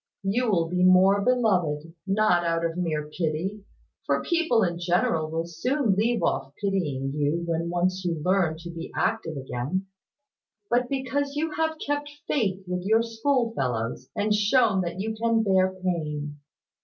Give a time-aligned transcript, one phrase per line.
[0.23, 3.63] You will be more beloved; not out of mere pity;
[4.07, 8.71] for people in general will soon leave off pitying you, when once you learn to
[8.71, 9.85] be active again;
[10.71, 15.71] but because you have kept faith with your schoolfellows, and shown that you can bear
[15.71, 16.39] pain.